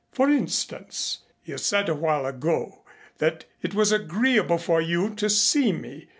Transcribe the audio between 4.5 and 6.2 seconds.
for you to see me.